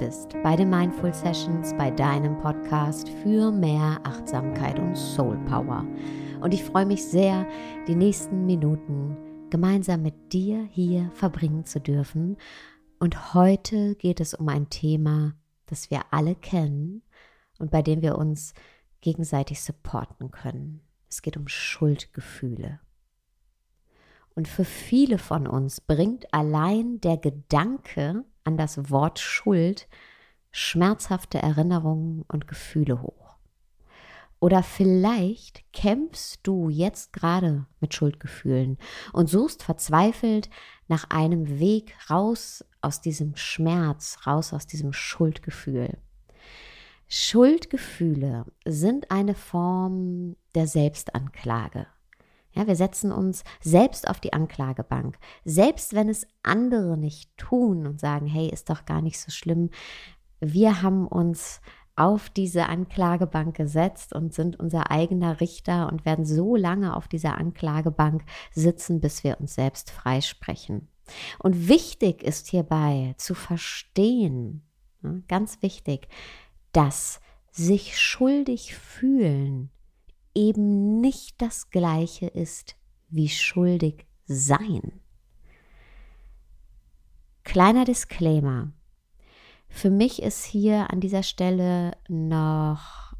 bist 0.00 0.34
bei 0.42 0.56
den 0.56 0.70
Mindful 0.70 1.12
Sessions, 1.12 1.74
bei 1.76 1.90
deinem 1.90 2.38
Podcast 2.38 3.06
für 3.22 3.52
mehr 3.52 4.00
Achtsamkeit 4.04 4.78
und 4.78 4.96
Soul 4.96 5.36
Power. 5.44 5.84
Und 6.40 6.54
ich 6.54 6.64
freue 6.64 6.86
mich 6.86 7.04
sehr, 7.04 7.46
die 7.86 7.94
nächsten 7.94 8.46
Minuten 8.46 9.18
gemeinsam 9.50 10.00
mit 10.00 10.32
dir 10.32 10.66
hier 10.70 11.10
verbringen 11.12 11.66
zu 11.66 11.80
dürfen. 11.80 12.38
Und 12.98 13.34
heute 13.34 13.94
geht 13.96 14.20
es 14.20 14.32
um 14.32 14.48
ein 14.48 14.70
Thema, 14.70 15.34
das 15.66 15.90
wir 15.90 16.00
alle 16.10 16.34
kennen 16.34 17.02
und 17.58 17.70
bei 17.70 17.82
dem 17.82 18.00
wir 18.00 18.16
uns 18.16 18.54
gegenseitig 19.02 19.60
supporten 19.60 20.30
können. 20.30 20.80
Es 21.10 21.20
geht 21.20 21.36
um 21.36 21.46
Schuldgefühle. 21.46 22.80
Und 24.34 24.48
für 24.48 24.64
viele 24.64 25.18
von 25.18 25.46
uns 25.46 25.82
bringt 25.82 26.32
allein 26.32 27.02
der 27.02 27.18
Gedanke 27.18 28.24
an 28.50 28.56
das 28.56 28.90
Wort 28.90 29.20
Schuld 29.20 29.88
schmerzhafte 30.50 31.38
Erinnerungen 31.38 32.24
und 32.26 32.48
Gefühle 32.48 33.00
hoch. 33.00 33.36
Oder 34.40 34.62
vielleicht 34.62 35.62
kämpfst 35.72 36.40
du 36.42 36.68
jetzt 36.68 37.12
gerade 37.12 37.66
mit 37.78 37.94
Schuldgefühlen 37.94 38.78
und 39.12 39.28
suchst 39.28 39.62
verzweifelt 39.62 40.50
nach 40.88 41.10
einem 41.10 41.60
Weg 41.60 41.94
raus 42.08 42.64
aus 42.80 43.00
diesem 43.00 43.36
Schmerz, 43.36 44.18
raus 44.26 44.52
aus 44.52 44.66
diesem 44.66 44.92
Schuldgefühl. 44.92 45.98
Schuldgefühle 47.06 48.46
sind 48.64 49.10
eine 49.10 49.34
Form 49.34 50.36
der 50.54 50.66
Selbstanklage. 50.66 51.86
Ja, 52.60 52.66
wir 52.66 52.76
setzen 52.76 53.10
uns 53.10 53.42
selbst 53.62 54.06
auf 54.06 54.20
die 54.20 54.34
Anklagebank. 54.34 55.18
Selbst 55.46 55.94
wenn 55.94 56.10
es 56.10 56.26
andere 56.42 56.98
nicht 56.98 57.34
tun 57.38 57.86
und 57.86 57.98
sagen, 57.98 58.26
hey, 58.26 58.50
ist 58.50 58.68
doch 58.68 58.84
gar 58.84 59.00
nicht 59.00 59.18
so 59.18 59.30
schlimm. 59.30 59.70
Wir 60.40 60.82
haben 60.82 61.08
uns 61.08 61.62
auf 61.96 62.28
diese 62.28 62.66
Anklagebank 62.66 63.56
gesetzt 63.56 64.14
und 64.14 64.34
sind 64.34 64.60
unser 64.60 64.90
eigener 64.90 65.40
Richter 65.40 65.90
und 65.90 66.04
werden 66.04 66.26
so 66.26 66.54
lange 66.54 66.94
auf 66.94 67.08
dieser 67.08 67.38
Anklagebank 67.38 68.24
sitzen, 68.52 69.00
bis 69.00 69.24
wir 69.24 69.40
uns 69.40 69.54
selbst 69.54 69.90
freisprechen. 69.90 70.88
Und 71.38 71.66
wichtig 71.66 72.22
ist 72.22 72.48
hierbei 72.48 73.14
zu 73.16 73.34
verstehen, 73.34 74.68
ganz 75.28 75.62
wichtig, 75.62 76.08
dass 76.72 77.20
sich 77.52 77.98
schuldig 77.98 78.74
fühlen 78.76 79.70
eben 80.34 81.00
nicht 81.00 81.40
das 81.40 81.70
gleiche 81.70 82.26
ist 82.26 82.76
wie 83.08 83.28
schuldig 83.28 84.06
sein. 84.26 85.00
Kleiner 87.44 87.84
Disclaimer. 87.84 88.72
Für 89.68 89.90
mich 89.90 90.22
ist 90.22 90.44
hier 90.44 90.90
an 90.90 91.00
dieser 91.00 91.22
Stelle 91.22 91.92
noch 92.08 93.14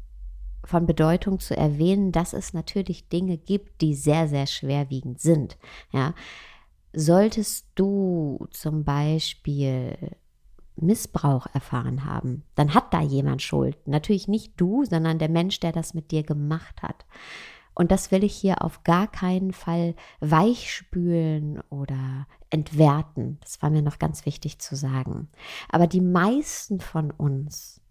von 0.63 0.85
Bedeutung 0.85 1.39
zu 1.39 1.55
erwähnen, 1.55 2.11
dass 2.11 2.33
es 2.33 2.53
natürlich 2.53 3.09
Dinge 3.09 3.37
gibt, 3.37 3.81
die 3.81 3.95
sehr, 3.95 4.27
sehr 4.27 4.47
schwerwiegend 4.47 5.19
sind. 5.19 5.57
Ja. 5.91 6.13
Solltest 6.93 7.67
du 7.75 8.47
zum 8.51 8.83
Beispiel 8.83 9.97
Missbrauch 10.75 11.47
erfahren 11.53 12.05
haben, 12.05 12.43
dann 12.55 12.73
hat 12.73 12.93
da 12.93 13.01
jemand 13.01 13.41
Schuld. 13.41 13.77
Natürlich 13.87 14.27
nicht 14.27 14.53
du, 14.57 14.85
sondern 14.85 15.19
der 15.19 15.29
Mensch, 15.29 15.59
der 15.59 15.71
das 15.71 15.93
mit 15.93 16.11
dir 16.11 16.23
gemacht 16.23 16.81
hat. 16.81 17.05
Und 17.73 17.91
das 17.91 18.11
will 18.11 18.23
ich 18.23 18.35
hier 18.35 18.63
auf 18.63 18.83
gar 18.83 19.07
keinen 19.07 19.53
Fall 19.53 19.95
weichspülen 20.19 21.61
oder 21.69 22.27
entwerten. 22.49 23.37
Das 23.41 23.61
war 23.61 23.69
mir 23.69 23.81
noch 23.81 23.97
ganz 23.97 24.25
wichtig 24.25 24.59
zu 24.59 24.75
sagen. 24.75 25.29
Aber 25.69 25.87
die 25.87 26.01
meisten 26.01 26.79
von 26.79 27.11
uns 27.11 27.81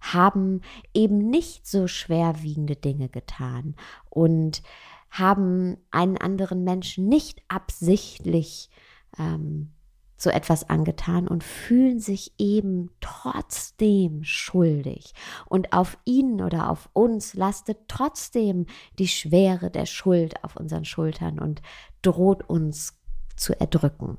haben 0.00 0.62
eben 0.94 1.18
nicht 1.18 1.66
so 1.66 1.86
schwerwiegende 1.86 2.74
Dinge 2.74 3.08
getan 3.08 3.76
und 4.10 4.62
haben 5.10 5.76
einen 5.90 6.16
anderen 6.16 6.64
Menschen 6.64 7.08
nicht 7.08 7.42
absichtlich 7.48 8.70
ähm, 9.18 9.72
so 10.22 10.30
etwas 10.30 10.70
angetan 10.70 11.26
und 11.26 11.42
fühlen 11.42 11.98
sich 11.98 12.32
eben 12.38 12.90
trotzdem 13.00 14.22
schuldig. 14.22 15.14
Und 15.46 15.72
auf 15.72 15.98
ihnen 16.04 16.40
oder 16.40 16.70
auf 16.70 16.88
uns 16.92 17.34
lastet 17.34 17.88
trotzdem 17.88 18.66
die 18.98 19.08
Schwere 19.08 19.70
der 19.70 19.86
Schuld 19.86 20.42
auf 20.44 20.56
unseren 20.56 20.84
Schultern 20.84 21.38
und 21.38 21.60
droht 22.02 22.48
uns 22.48 22.98
zu 23.36 23.58
erdrücken. 23.58 24.18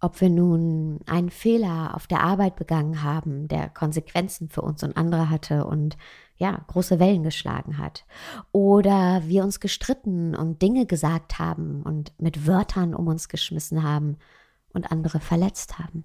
Ob 0.00 0.20
wir 0.20 0.28
nun 0.28 1.00
einen 1.06 1.30
Fehler 1.30 1.94
auf 1.94 2.06
der 2.06 2.22
Arbeit 2.22 2.56
begangen 2.56 3.02
haben, 3.02 3.48
der 3.48 3.70
Konsequenzen 3.70 4.48
für 4.48 4.60
uns 4.60 4.82
und 4.82 4.96
andere 4.96 5.30
hatte 5.30 5.66
und 5.66 5.96
ja, 6.36 6.62
große 6.66 6.98
Wellen 6.98 7.22
geschlagen 7.22 7.78
hat. 7.78 8.04
Oder 8.52 9.22
wir 9.26 9.44
uns 9.44 9.60
gestritten 9.60 10.34
und 10.34 10.60
Dinge 10.60 10.84
gesagt 10.84 11.38
haben 11.38 11.82
und 11.82 12.12
mit 12.20 12.46
Wörtern 12.46 12.94
um 12.94 13.06
uns 13.06 13.28
geschmissen 13.28 13.82
haben 13.82 14.18
und 14.74 14.90
andere 14.92 15.20
verletzt 15.20 15.78
haben. 15.78 16.04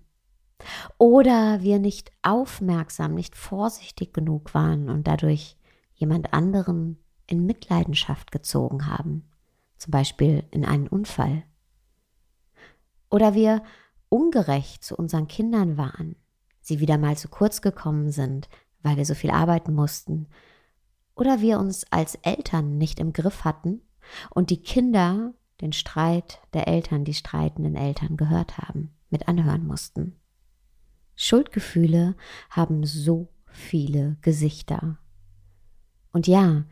Oder 0.97 1.62
wir 1.62 1.80
nicht 1.80 2.12
aufmerksam, 2.22 3.16
nicht 3.16 3.35
vorsichtig 3.35 4.13
genug 4.13 4.53
waren 4.53 4.90
und 4.90 5.07
dadurch 5.07 5.57
jemand 5.96 6.34
anderen 6.34 6.97
in 7.28 7.46
Mitleidenschaft 7.46 8.31
gezogen 8.31 8.88
haben, 8.88 9.30
zum 9.78 9.91
Beispiel 9.91 10.44
in 10.52 10.66
einen 10.66 10.88
Unfall. 10.88 11.44
Oder 13.09 13.34
wir 13.34 13.63
ungerecht 14.09 14.84
zu 14.84 14.96
unseren 14.96 15.28
Kindern 15.28 15.78
waren, 15.78 16.16
sie 16.62 16.80
wieder 16.80 16.97
mal 16.97 17.18
zu 17.18 17.28
kurz 17.28 17.62
gekommen 17.62 18.12
sind, 18.12 18.50
weil 18.81 18.97
wir 18.97 19.06
so 19.06 19.16
viel 19.16 19.31
arbeiten 19.31 19.74
mussten. 19.74 20.28
Oder 21.16 21.41
wir 21.41 21.59
uns 21.59 21.86
als 21.91 22.16
Eltern 22.16 22.78
nicht 22.78 23.00
im 23.00 23.13
Griff 23.13 23.44
hatten 23.44 23.81
und 24.30 24.50
die 24.50 24.62
Kinder 24.62 25.34
den 25.62 25.74
Streit 25.74 26.40
der 26.53 26.68
Eltern, 26.68 27.03
die 27.03 27.14
streitenden 27.14 27.75
Eltern 27.75 28.18
gehört 28.18 28.58
haben, 28.58 28.92
mit 29.09 29.28
anhören 29.28 29.66
mussten. 29.66 30.16
Schuldgefühle 31.16 32.16
haben 32.50 32.86
so 32.86 33.30
viele 33.46 34.18
Gesichter. 34.22 34.98
Und 36.12 36.28
ja, 36.28 36.64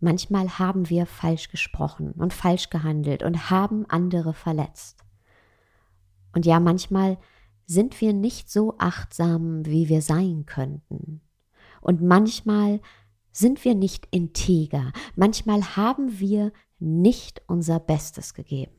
manchmal 0.00 0.58
haben 0.58 0.88
wir 0.88 1.06
falsch 1.06 1.48
gesprochen 1.48 2.12
und 2.12 2.32
falsch 2.32 2.70
gehandelt 2.70 3.22
und 3.22 3.50
haben 3.50 3.84
andere 3.88 4.34
verletzt. 4.34 5.02
Und 6.32 6.46
ja, 6.46 6.60
manchmal 6.60 7.18
sind 7.66 8.00
wir 8.00 8.12
nicht 8.12 8.50
so 8.50 8.76
achtsam, 8.78 9.66
wie 9.66 9.88
wir 9.88 10.00
sein 10.00 10.46
könnten. 10.46 11.20
Und 11.80 12.02
manchmal 12.02 12.80
sind 13.32 13.64
wir 13.64 13.74
nicht 13.74 14.06
integer. 14.10 14.92
Manchmal 15.14 15.76
haben 15.76 16.20
wir 16.20 16.52
nicht 16.78 17.42
unser 17.46 17.80
Bestes 17.80 18.34
gegeben. 18.34 18.72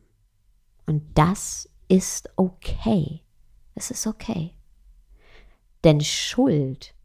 Und 0.85 1.03
das 1.17 1.69
ist 1.87 2.29
okay. 2.35 3.23
Es 3.75 3.91
ist 3.91 4.07
okay. 4.07 4.53
Denn 5.83 6.01
Schuld 6.01 6.95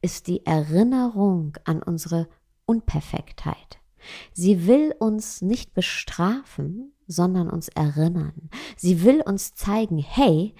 ist 0.00 0.26
die 0.26 0.44
Erinnerung 0.46 1.56
an 1.64 1.82
unsere 1.82 2.28
Unperfektheit. 2.64 3.78
Sie 4.32 4.66
will 4.66 4.94
uns 4.98 5.42
nicht 5.42 5.74
bestrafen, 5.74 6.92
sondern 7.06 7.50
uns 7.50 7.68
erinnern. 7.68 8.50
Sie 8.76 9.02
will 9.02 9.20
uns 9.20 9.54
zeigen, 9.54 9.98
hey, 9.98 10.54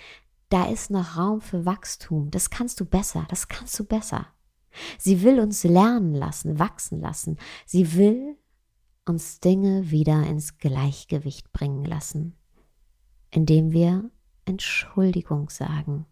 da 0.48 0.64
ist 0.64 0.90
noch 0.90 1.16
Raum 1.16 1.40
für 1.40 1.64
Wachstum. 1.64 2.30
Das 2.30 2.50
kannst 2.50 2.80
du 2.80 2.84
besser, 2.84 3.26
das 3.28 3.48
kannst 3.48 3.78
du 3.78 3.84
besser. 3.84 4.26
Sie 4.98 5.22
will 5.22 5.40
uns 5.40 5.64
lernen 5.64 6.14
lassen, 6.14 6.58
wachsen 6.58 7.00
lassen. 7.00 7.38
Sie 7.64 7.94
will 7.94 8.36
uns 9.08 9.40
Dinge 9.40 9.90
wieder 9.90 10.26
ins 10.26 10.58
Gleichgewicht 10.58 11.52
bringen 11.52 11.84
lassen, 11.84 12.34
indem 13.30 13.72
wir 13.72 14.10
Entschuldigung 14.44 15.48
sagen, 15.48 16.06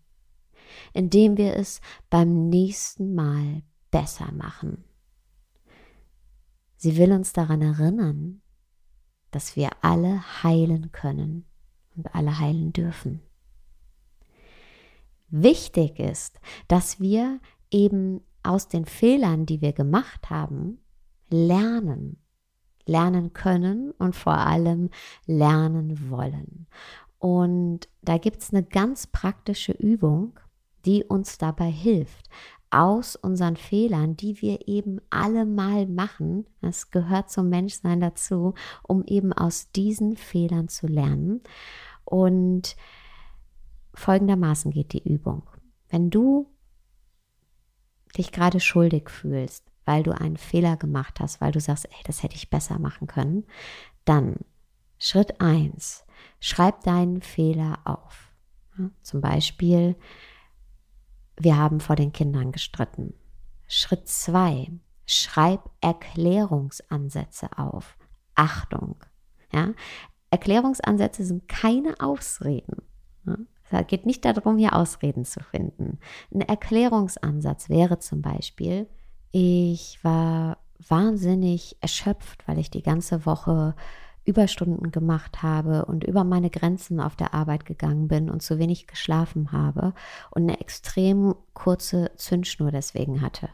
indem 0.93 1.37
wir 1.37 1.57
es 1.57 1.81
beim 2.11 2.49
nächsten 2.49 3.15
Mal 3.15 3.63
besser 3.91 4.33
machen. 4.33 4.85
Sie 6.77 6.97
will 6.97 7.13
uns 7.13 7.33
daran 7.33 7.63
erinnern, 7.63 8.43
dass 9.31 9.57
wir 9.57 9.71
alle 9.83 10.23
heilen 10.43 10.93
können 10.93 11.45
und 11.97 12.15
alle 12.15 12.39
heilen 12.39 12.73
dürfen. 12.73 13.21
Wichtig 15.29 15.99
ist, 15.99 16.39
dass 16.69 17.01
wir 17.01 17.41
eben 17.71 18.21
aus 18.43 18.69
den 18.69 18.85
Fehlern, 18.85 19.47
die 19.47 19.61
wir 19.61 19.73
gemacht 19.73 20.31
haben, 20.31 20.79
lernen 21.29 22.24
lernen 22.87 23.33
können 23.33 23.93
und 23.93 24.15
vor 24.15 24.35
allem 24.35 24.91
lernen 25.27 26.11
wollen. 26.11 26.67
Und 27.19 27.89
da 28.03 28.19
gibt 28.19 28.43
es 28.43 28.53
eine 28.53 28.63
ganz 28.63 29.07
praktische 29.07 29.73
Übung, 29.73 30.39
die 30.85 31.05
uns 31.05 31.39
dabei 31.39 31.71
hilft, 31.71 32.29
aus 32.75 33.15
unseren 33.15 33.57
Fehlern, 33.57 34.17
die 34.17 34.43
wir 34.43 34.67
eben 34.67 35.01
alle 35.09 35.47
mal 35.47 35.87
machen, 35.87 36.45
das 36.61 36.91
gehört 36.91 37.31
zum 37.31 37.49
Menschsein 37.49 38.01
dazu, 38.01 38.55
um 38.83 39.05
eben 39.05 39.33
aus 39.33 39.71
diesen 39.71 40.17
Fehlern 40.17 40.69
zu 40.69 40.89
lernen. 40.89 41.41
Und 42.05 42.77
folgendermaßen 43.95 44.73
geht 44.73 44.93
die 44.93 45.09
Übung. 45.09 45.49
Wenn 45.89 46.11
du 46.11 46.51
dich 48.19 48.33
gerade 48.33 48.59
schuldig 48.59 49.09
fühlst, 49.09 49.71
weil 49.85 50.03
du 50.03 50.13
einen 50.13 50.37
Fehler 50.37 50.77
gemacht 50.77 51.21
hast, 51.21 51.41
weil 51.41 51.53
du 51.53 51.61
sagst, 51.61 51.87
ey, 51.87 52.03
das 52.05 52.23
hätte 52.23 52.37
ich 52.37 52.51
besser 52.51 52.79
machen 52.79 53.07
können, 53.07 53.45
dann 54.05 54.37
Schritt 54.99 55.41
eins: 55.41 56.05
schreib 56.41 56.83
deinen 56.83 57.23
Fehler 57.23 57.79
auf. 57.85 58.33
Ja, 58.79 58.91
zum 59.03 59.21
Beispiel, 59.21 59.97
wir 61.37 61.57
haben 61.57 61.81
vor 61.81 61.97
den 61.97 62.13
Kindern 62.13 62.53
gestritten. 62.53 63.15
Schritt 63.67 64.09
zwei: 64.09 64.71
schreib 65.07 65.71
Erklärungsansätze 65.81 67.49
auf. 67.57 67.97
Achtung, 68.35 68.97
ja, 69.53 69.75
Erklärungsansätze 70.31 71.25
sind 71.25 71.47
keine 71.47 71.95
Ausreden. 72.01 72.83
Ja? 73.25 73.37
Es 73.71 73.87
geht 73.87 74.05
nicht 74.05 74.25
darum, 74.25 74.59
hier 74.59 74.75
Ausreden 74.75 75.25
zu 75.25 75.41
finden. 75.41 75.99
Ein 76.33 76.41
Erklärungsansatz 76.43 77.69
wäre 77.69 77.99
zum 77.99 78.21
Beispiel, 78.21 78.89
ich 79.37 79.99
war 80.05 80.59
wahnsinnig 80.87 81.77
erschöpft, 81.81 82.47
weil 82.47 82.57
ich 82.61 82.71
die 82.71 82.85
ganze 82.85 83.27
Woche 83.27 83.75
Überstunden 84.25 84.93
gemacht 84.93 85.43
habe 85.43 85.87
und 85.87 86.05
über 86.05 86.23
meine 86.23 86.51
Grenzen 86.51 87.01
auf 87.01 87.17
der 87.17 87.35
Arbeit 87.35 87.67
gegangen 87.67 88.07
bin 88.07 88.31
und 88.31 88.43
zu 88.43 88.61
wenig 88.61 88.87
geschlafen 88.87 89.51
habe 89.51 89.93
und 90.31 90.45
eine 90.45 90.61
extrem 90.61 91.35
kurze 91.53 92.13
Zündschnur 92.15 92.71
deswegen 92.71 93.23
hatte. 93.23 93.49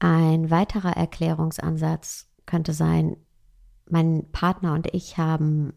Ein 0.00 0.50
weiterer 0.50 0.96
Erklärungsansatz 0.96 2.28
könnte 2.44 2.72
sein, 2.72 3.16
mein 3.88 4.28
Partner 4.32 4.72
und 4.72 4.92
ich 4.92 5.18
haben 5.18 5.74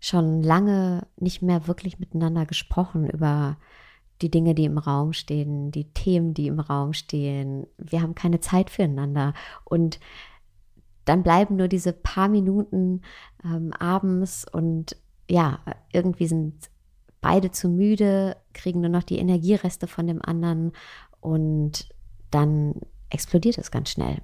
schon 0.00 0.42
lange 0.42 1.06
nicht 1.16 1.40
mehr 1.40 1.68
wirklich 1.68 2.00
miteinander 2.00 2.46
gesprochen 2.46 3.08
über 3.08 3.58
die 4.22 4.30
Dinge, 4.30 4.54
die 4.54 4.64
im 4.64 4.78
Raum 4.78 5.12
stehen, 5.12 5.70
die 5.70 5.92
Themen, 5.92 6.34
die 6.34 6.46
im 6.46 6.60
Raum 6.60 6.92
stehen. 6.92 7.66
Wir 7.78 8.02
haben 8.02 8.14
keine 8.14 8.40
Zeit 8.40 8.70
füreinander. 8.70 9.34
Und 9.64 9.98
dann 11.04 11.22
bleiben 11.22 11.56
nur 11.56 11.68
diese 11.68 11.92
paar 11.92 12.28
Minuten 12.28 13.02
ähm, 13.44 13.72
abends 13.72 14.46
und 14.50 14.96
ja, 15.28 15.60
irgendwie 15.92 16.26
sind 16.26 16.70
beide 17.20 17.50
zu 17.50 17.68
müde, 17.68 18.36
kriegen 18.52 18.80
nur 18.80 18.90
noch 18.90 19.02
die 19.02 19.18
Energiereste 19.18 19.86
von 19.86 20.06
dem 20.06 20.22
anderen 20.22 20.72
und 21.20 21.88
dann 22.30 22.74
explodiert 23.10 23.58
es 23.58 23.70
ganz 23.70 23.90
schnell. 23.90 24.22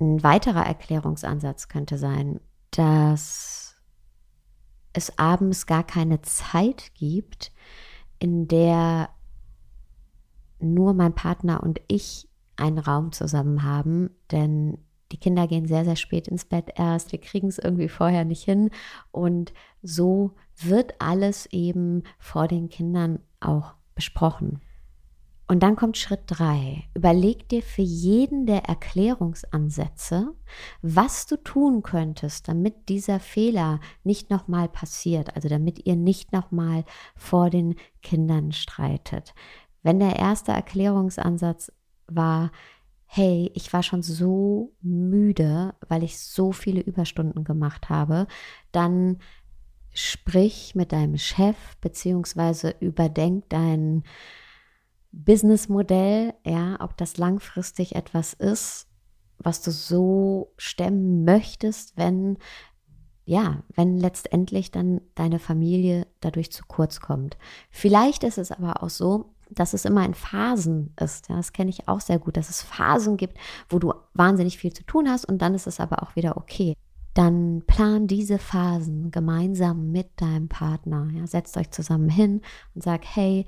Ein 0.00 0.22
weiterer 0.22 0.64
Erklärungsansatz 0.64 1.68
könnte 1.68 1.98
sein, 1.98 2.40
dass 2.70 3.67
es 4.92 5.18
abends 5.18 5.66
gar 5.66 5.84
keine 5.84 6.22
Zeit 6.22 6.92
gibt, 6.94 7.52
in 8.18 8.48
der 8.48 9.10
nur 10.60 10.94
mein 10.94 11.14
Partner 11.14 11.62
und 11.62 11.80
ich 11.88 12.28
einen 12.56 12.78
Raum 12.78 13.12
zusammen 13.12 13.62
haben, 13.62 14.10
denn 14.32 14.78
die 15.12 15.18
Kinder 15.18 15.46
gehen 15.46 15.66
sehr, 15.66 15.84
sehr 15.84 15.96
spät 15.96 16.28
ins 16.28 16.44
Bett 16.44 16.72
erst, 16.76 17.12
wir 17.12 17.20
kriegen 17.20 17.48
es 17.48 17.58
irgendwie 17.58 17.88
vorher 17.88 18.24
nicht 18.24 18.42
hin 18.42 18.70
und 19.10 19.52
so 19.82 20.32
wird 20.56 21.00
alles 21.00 21.46
eben 21.46 22.02
vor 22.18 22.48
den 22.48 22.68
Kindern 22.68 23.20
auch 23.40 23.74
besprochen. 23.94 24.60
Und 25.50 25.62
dann 25.62 25.76
kommt 25.76 25.96
Schritt 25.96 26.24
drei. 26.26 26.84
Überleg 26.94 27.48
dir 27.48 27.62
für 27.62 27.82
jeden 27.82 28.44
der 28.44 28.64
Erklärungsansätze, 28.66 30.34
was 30.82 31.26
du 31.26 31.36
tun 31.36 31.82
könntest, 31.82 32.48
damit 32.48 32.90
dieser 32.90 33.18
Fehler 33.18 33.80
nicht 34.04 34.28
nochmal 34.28 34.68
passiert, 34.68 35.34
also 35.34 35.48
damit 35.48 35.86
ihr 35.86 35.96
nicht 35.96 36.32
nochmal 36.32 36.84
vor 37.16 37.48
den 37.48 37.76
Kindern 38.02 38.52
streitet. 38.52 39.34
Wenn 39.82 40.00
der 40.00 40.16
erste 40.16 40.52
Erklärungsansatz 40.52 41.72
war, 42.06 42.50
hey, 43.06 43.50
ich 43.54 43.72
war 43.72 43.82
schon 43.82 44.02
so 44.02 44.74
müde, 44.82 45.74
weil 45.88 46.02
ich 46.02 46.18
so 46.18 46.52
viele 46.52 46.82
Überstunden 46.82 47.44
gemacht 47.44 47.88
habe, 47.88 48.26
dann 48.70 49.16
sprich 49.94 50.74
mit 50.74 50.92
deinem 50.92 51.16
Chef 51.16 51.56
beziehungsweise 51.80 52.74
überdenk 52.80 53.48
deinen 53.48 54.04
Businessmodell, 55.24 56.34
ja, 56.44 56.76
ob 56.80 56.96
das 56.96 57.16
langfristig 57.16 57.94
etwas 57.94 58.32
ist, 58.34 58.86
was 59.38 59.62
du 59.62 59.70
so 59.70 60.52
stemmen 60.56 61.24
möchtest, 61.24 61.96
wenn 61.96 62.38
ja, 63.24 63.62
wenn 63.74 63.98
letztendlich 63.98 64.70
dann 64.70 65.02
deine 65.14 65.38
Familie 65.38 66.06
dadurch 66.20 66.50
zu 66.50 66.64
kurz 66.66 67.00
kommt. 67.00 67.36
Vielleicht 67.70 68.24
ist 68.24 68.38
es 68.38 68.50
aber 68.50 68.82
auch 68.82 68.88
so, 68.88 69.34
dass 69.50 69.74
es 69.74 69.84
immer 69.84 70.02
in 70.06 70.14
Phasen 70.14 70.94
ist. 70.98 71.28
Ja, 71.28 71.36
das 71.36 71.52
kenne 71.52 71.68
ich 71.68 71.88
auch 71.88 72.00
sehr 72.00 72.18
gut, 72.18 72.38
dass 72.38 72.48
es 72.48 72.62
Phasen 72.62 73.18
gibt, 73.18 73.36
wo 73.68 73.78
du 73.78 73.92
wahnsinnig 74.14 74.56
viel 74.56 74.72
zu 74.72 74.82
tun 74.84 75.10
hast 75.10 75.26
und 75.26 75.42
dann 75.42 75.54
ist 75.54 75.66
es 75.66 75.78
aber 75.78 76.02
auch 76.02 76.16
wieder 76.16 76.38
okay. 76.38 76.74
Dann 77.12 77.64
plan 77.66 78.06
diese 78.06 78.38
Phasen 78.38 79.10
gemeinsam 79.10 79.90
mit 79.90 80.08
deinem 80.22 80.48
Partner. 80.48 81.10
Ja, 81.12 81.26
setzt 81.26 81.58
euch 81.58 81.70
zusammen 81.70 82.08
hin 82.08 82.40
und 82.74 82.82
sag, 82.82 83.04
hey, 83.04 83.44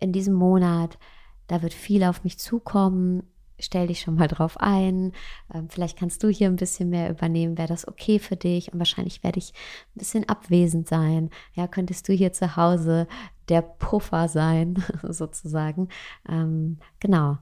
in 0.00 0.12
diesem 0.12 0.34
Monat, 0.34 0.98
da 1.46 1.62
wird 1.62 1.74
viel 1.74 2.04
auf 2.04 2.24
mich 2.24 2.38
zukommen. 2.38 3.22
Stell 3.58 3.86
dich 3.86 4.00
schon 4.00 4.16
mal 4.16 4.28
drauf 4.28 4.58
ein. 4.58 5.12
Ähm, 5.52 5.70
vielleicht 5.70 5.98
kannst 5.98 6.22
du 6.22 6.28
hier 6.28 6.48
ein 6.48 6.56
bisschen 6.56 6.90
mehr 6.90 7.10
übernehmen. 7.10 7.56
Wäre 7.56 7.68
das 7.68 7.88
okay 7.88 8.18
für 8.18 8.36
dich? 8.36 8.72
Und 8.72 8.78
wahrscheinlich 8.78 9.22
werde 9.24 9.38
ich 9.38 9.52
ein 9.94 9.98
bisschen 9.98 10.28
abwesend 10.28 10.88
sein. 10.88 11.30
Ja, 11.54 11.66
könntest 11.66 12.08
du 12.08 12.12
hier 12.12 12.32
zu 12.32 12.56
Hause 12.56 13.06
der 13.48 13.62
Puffer 13.62 14.28
sein, 14.28 14.82
sozusagen. 15.02 15.88
Ähm, 16.28 16.78
genau. 17.00 17.38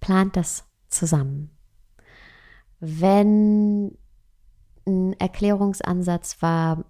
Plant 0.00 0.36
das 0.36 0.66
zusammen. 0.88 1.50
Wenn 2.80 3.98
ein 4.86 5.12
Erklärungsansatz 5.18 6.40
war, 6.40 6.84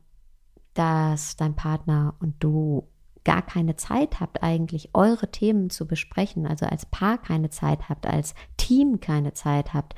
dass 0.74 1.36
dein 1.36 1.56
Partner 1.56 2.14
und 2.20 2.36
du 2.38 2.86
gar 3.24 3.42
keine 3.42 3.76
Zeit 3.76 4.20
habt, 4.20 4.42
eigentlich 4.42 4.90
eure 4.94 5.30
Themen 5.30 5.70
zu 5.70 5.86
besprechen, 5.86 6.46
also 6.46 6.66
als 6.66 6.86
Paar 6.86 7.18
keine 7.18 7.50
Zeit 7.50 7.88
habt, 7.88 8.06
als 8.06 8.34
Team 8.56 9.00
keine 9.00 9.32
Zeit 9.32 9.74
habt 9.74 9.94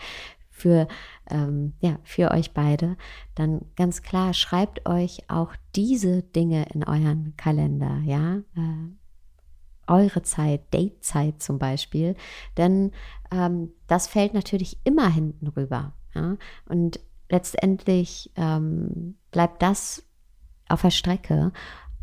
für, 0.61 0.89
ähm, 1.31 1.73
ja, 1.81 1.99
für 2.05 2.31
euch 2.31 2.53
beide, 2.53 2.97
dann 3.35 3.63
ganz 3.77 4.03
klar, 4.03 4.35
schreibt 4.35 4.89
euch 4.89 5.25
auch 5.29 5.55
diese 5.75 6.23
Dinge 6.23 6.67
in 6.75 6.85
euren 6.85 7.35
Kalender, 7.37 8.01
ja. 8.05 8.37
Äh, 8.57 9.01
eure 9.87 10.23
Zeit, 10.23 10.73
Datezeit 10.73 11.43
zum 11.43 11.59
Beispiel, 11.59 12.15
denn 12.57 12.93
ähm, 13.33 13.73
das 13.89 14.07
fällt 14.07 14.35
natürlich 14.35 14.79
immer 14.85 15.09
hinten 15.09 15.49
rüber. 15.49 15.95
Ja? 16.15 16.37
Und 16.67 17.01
letztendlich 17.29 18.31
ähm, 18.37 19.17
bleibt 19.33 19.63
das 19.63 20.05
auf 20.69 20.83
der 20.83 20.91
Strecke, 20.91 21.53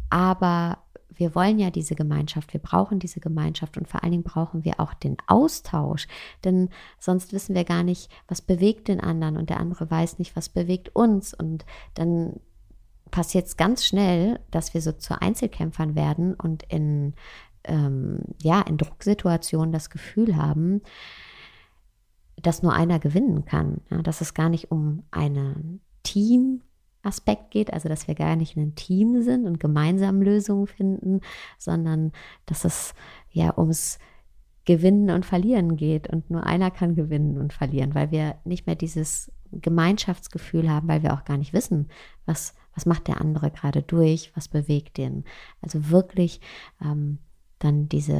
aber 0.09 0.79
wir 1.17 1.35
wollen 1.35 1.59
ja 1.59 1.71
diese 1.71 1.95
Gemeinschaft, 1.95 2.53
wir 2.53 2.61
brauchen 2.61 2.99
diese 2.99 3.19
Gemeinschaft 3.19 3.77
und 3.77 3.87
vor 3.87 4.03
allen 4.03 4.11
Dingen 4.11 4.23
brauchen 4.23 4.63
wir 4.63 4.79
auch 4.79 4.93
den 4.93 5.17
Austausch, 5.27 6.07
denn 6.43 6.69
sonst 6.99 7.33
wissen 7.33 7.55
wir 7.55 7.63
gar 7.63 7.83
nicht, 7.83 8.09
was 8.27 8.41
bewegt 8.41 8.87
den 8.87 8.99
anderen 8.99 9.37
und 9.37 9.49
der 9.49 9.59
andere 9.59 9.89
weiß 9.89 10.19
nicht, 10.19 10.35
was 10.35 10.49
bewegt 10.49 10.95
uns. 10.95 11.33
Und 11.33 11.65
dann 11.95 12.39
passiert 13.11 13.47
es 13.47 13.57
ganz 13.57 13.85
schnell, 13.85 14.39
dass 14.51 14.73
wir 14.73 14.81
so 14.81 14.91
zu 14.91 15.19
Einzelkämpfern 15.21 15.95
werden 15.95 16.33
und 16.33 16.63
in, 16.63 17.13
ähm, 17.63 18.19
ja, 18.41 18.61
in 18.61 18.77
Drucksituationen 18.77 19.71
das 19.71 19.89
Gefühl 19.89 20.35
haben, 20.35 20.81
dass 22.41 22.61
nur 22.61 22.73
einer 22.73 22.99
gewinnen 22.99 23.45
kann, 23.45 23.81
ja, 23.89 24.01
dass 24.01 24.21
es 24.21 24.33
gar 24.33 24.49
nicht 24.49 24.71
um 24.71 25.03
eine 25.11 25.79
Team 26.03 26.61
Aspekt 27.07 27.51
geht, 27.51 27.73
also 27.73 27.89
dass 27.89 28.07
wir 28.07 28.15
gar 28.15 28.35
nicht 28.35 28.55
ein 28.57 28.75
Team 28.75 29.21
sind 29.21 29.45
und 29.45 29.59
gemeinsam 29.59 30.21
Lösungen 30.21 30.67
finden, 30.67 31.21
sondern 31.57 32.11
dass 32.45 32.65
es 32.65 32.93
ja 33.31 33.57
ums 33.57 33.99
Gewinnen 34.65 35.09
und 35.11 35.25
Verlieren 35.25 35.77
geht 35.77 36.09
und 36.09 36.29
nur 36.29 36.45
einer 36.45 36.71
kann 36.71 36.93
gewinnen 36.93 37.37
und 37.37 37.53
verlieren, 37.53 37.95
weil 37.95 38.11
wir 38.11 38.35
nicht 38.43 38.67
mehr 38.67 38.75
dieses 38.75 39.31
Gemeinschaftsgefühl 39.51 40.69
haben, 40.69 40.89
weil 40.89 41.03
wir 41.03 41.13
auch 41.13 41.23
gar 41.23 41.37
nicht 41.37 41.53
wissen, 41.53 41.87
was, 42.25 42.53
was 42.75 42.85
macht 42.85 43.07
der 43.07 43.21
andere 43.21 43.49
gerade 43.49 43.81
durch, 43.81 44.31
was 44.35 44.49
bewegt 44.49 44.97
den. 44.97 45.23
Also 45.61 45.89
wirklich 45.89 46.41
ähm, 46.83 47.19
dann 47.59 47.87
diese 47.87 48.19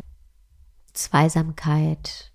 Zweisamkeit 0.93 2.31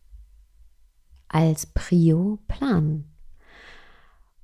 als 1.28 1.66
Prio 1.66 2.38
planen 2.49 3.12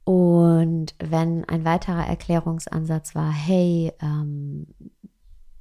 und 0.09 0.95
wenn 1.01 1.45
ein 1.45 1.67
weiterer 1.67 2.07
Erklärungsansatz 2.07 3.15
war, 3.15 3.31
hey, 3.31 3.93
ähm, 4.01 4.69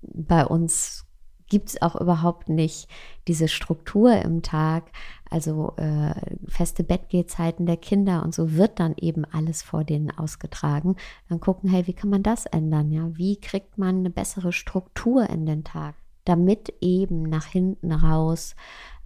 bei 0.01 0.45
uns 0.45 1.05
gibt 1.49 1.67
es 1.67 1.81
auch 1.81 1.99
überhaupt 1.99 2.47
nicht 2.47 2.87
diese 3.27 3.49
Struktur 3.49 4.13
im 4.13 4.43
Tag, 4.43 4.93
also 5.29 5.73
äh, 5.75 6.13
feste 6.47 6.85
Bettgehzeiten 6.85 7.65
der 7.65 7.75
Kinder 7.75 8.23
und 8.23 8.33
so 8.33 8.53
wird 8.53 8.79
dann 8.79 8.95
eben 8.95 9.25
alles 9.25 9.63
vor 9.63 9.83
denen 9.83 10.11
ausgetragen. 10.11 10.95
Dann 11.27 11.41
gucken, 11.41 11.69
hey, 11.69 11.85
wie 11.85 11.93
kann 11.93 12.09
man 12.09 12.23
das 12.23 12.45
ändern? 12.45 12.89
Ja, 12.89 13.17
wie 13.17 13.41
kriegt 13.41 13.77
man 13.77 13.97
eine 13.97 14.11
bessere 14.11 14.53
Struktur 14.53 15.29
in 15.29 15.45
den 15.45 15.65
Tag, 15.65 15.95
damit 16.23 16.73
eben 16.79 17.23
nach 17.23 17.47
hinten 17.47 17.91
raus 17.91 18.55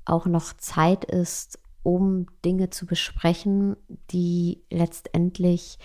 auch 0.05 0.27
noch 0.27 0.53
Zeit 0.57 1.03
ist, 1.03 1.57
um 1.83 2.27
Dinge 2.45 2.69
zu 2.69 2.85
besprechen, 2.85 3.75
die 4.11 4.63
letztendlich 4.69 5.79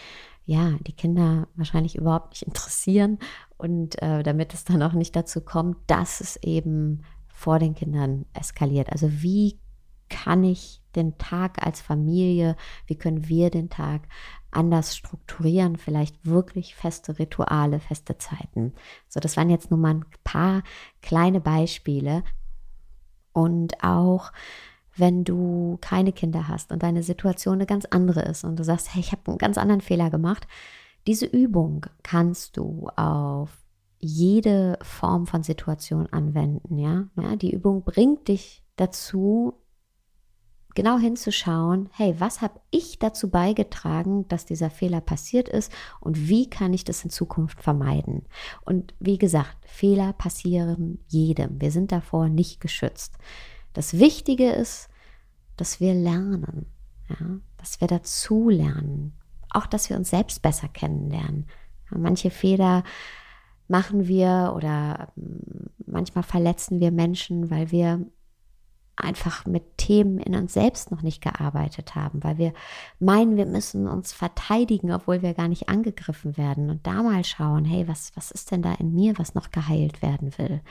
ja 0.44 0.72
die 0.86 0.92
Kinder 0.92 1.48
wahrscheinlich 1.56 1.96
überhaupt 1.96 2.30
nicht 2.30 2.42
interessieren 2.42 3.18
und 3.56 4.00
äh, 4.02 4.22
damit 4.22 4.54
es 4.54 4.64
dann 4.64 4.82
auch 4.82 4.92
nicht 4.92 5.16
dazu 5.16 5.40
kommt, 5.40 5.78
dass 5.86 6.20
es 6.20 6.36
eben 6.42 7.02
vor 7.28 7.58
den 7.58 7.74
Kindern 7.74 8.26
eskaliert. 8.32 8.90
Also 8.92 9.22
wie 9.22 9.58
kann 10.08 10.44
ich 10.44 10.82
den 10.94 11.18
Tag 11.18 11.64
als 11.64 11.80
Familie, 11.80 12.56
wie 12.86 12.96
können 12.96 13.28
wir 13.28 13.50
den 13.50 13.68
Tag 13.70 14.02
anders 14.50 14.96
strukturieren, 14.96 15.76
vielleicht 15.76 16.24
wirklich 16.24 16.74
feste 16.74 17.18
Rituale, 17.18 17.80
feste 17.80 18.16
Zeiten. 18.16 18.72
So, 19.08 19.20
das 19.20 19.36
waren 19.36 19.50
jetzt 19.50 19.70
nur 19.70 19.78
mal 19.78 19.94
ein 19.94 20.04
paar 20.24 20.62
kleine 21.02 21.40
Beispiele. 21.40 22.22
Und 23.32 23.84
auch 23.84 24.32
wenn 24.96 25.24
du 25.24 25.78
keine 25.80 26.12
Kinder 26.12 26.48
hast 26.48 26.72
und 26.72 26.82
deine 26.82 27.02
Situation 27.02 27.54
eine 27.54 27.66
ganz 27.66 27.84
andere 27.86 28.22
ist 28.22 28.44
und 28.44 28.58
du 28.58 28.64
sagst, 28.64 28.94
hey, 28.94 29.00
ich 29.00 29.12
habe 29.12 29.22
einen 29.26 29.38
ganz 29.38 29.58
anderen 29.58 29.80
Fehler 29.80 30.10
gemacht, 30.10 30.46
diese 31.06 31.26
Übung 31.26 31.86
kannst 32.02 32.56
du 32.56 32.88
auf 32.96 33.50
jede 33.98 34.78
Form 34.82 35.26
von 35.26 35.42
Situation 35.42 36.06
anwenden, 36.06 36.78
ja? 36.78 37.06
ja 37.20 37.36
die 37.36 37.52
Übung 37.52 37.82
bringt 37.82 38.28
dich 38.28 38.62
dazu, 38.76 39.54
genau 40.74 40.98
hinzuschauen, 40.98 41.88
hey, 41.92 42.14
was 42.18 42.42
habe 42.42 42.60
ich 42.70 42.98
dazu 42.98 43.30
beigetragen, 43.30 44.28
dass 44.28 44.44
dieser 44.44 44.70
Fehler 44.70 45.00
passiert 45.00 45.48
ist 45.48 45.72
und 46.00 46.28
wie 46.28 46.50
kann 46.50 46.72
ich 46.72 46.84
das 46.84 47.02
in 47.04 47.10
Zukunft 47.10 47.62
vermeiden? 47.62 48.26
Und 48.64 48.94
wie 49.00 49.18
gesagt, 49.18 49.56
Fehler 49.66 50.12
passieren 50.12 50.98
jedem. 51.08 51.60
Wir 51.60 51.70
sind 51.70 51.92
davor 51.92 52.28
nicht 52.28 52.60
geschützt. 52.60 53.16
Das 53.76 53.99
Wichtige 53.99 54.52
ist, 54.52 54.88
dass 55.59 55.80
wir 55.80 55.92
lernen, 55.92 56.64
ja, 57.11 57.16
dass 57.59 57.78
wir 57.78 57.87
dazu 57.87 58.49
lernen, 58.49 59.12
auch 59.50 59.66
dass 59.66 59.90
wir 59.90 59.99
uns 59.99 60.09
selbst 60.09 60.40
besser 60.40 60.66
kennenlernen. 60.66 61.47
Ja, 61.90 61.99
manche 61.99 62.30
Fehler 62.30 62.85
machen 63.68 64.09
wir 64.09 64.54
oder 64.56 65.12
hm, 65.16 65.68
manchmal 65.85 66.25
verletzen 66.25 66.80
wir 66.80 66.90
Menschen, 66.90 67.50
weil 67.50 67.71
wir 67.71 68.06
einfach 68.96 69.44
mit 69.44 69.76
Themen 69.76 70.18
in 70.18 70.34
uns 70.34 70.54
selbst 70.54 70.90
noch 70.90 71.02
nicht 71.02 71.22
gearbeitet 71.22 71.94
haben, 71.94 72.24
weil 72.24 72.38
wir 72.38 72.52
meinen, 72.98 73.36
wir 73.36 73.44
müssen 73.44 73.86
uns 73.86 74.12
verteidigen, 74.12 74.90
obwohl 74.90 75.22
wir 75.22 75.34
gar 75.34 75.48
nicht 75.48 75.68
angegriffen 75.68 76.36
werden 76.36 76.70
und 76.70 76.86
da 76.86 77.02
mal 77.02 77.22
schauen, 77.22 77.64
hey, 77.64 77.86
was, 77.86 78.12
was 78.14 78.30
ist 78.30 78.50
denn 78.50 78.62
da 78.62 78.72
in 78.72 78.94
mir, 78.94 79.18
was 79.18 79.34
noch 79.34 79.50
geheilt 79.50 80.00
werden 80.00 80.36
will? 80.38 80.62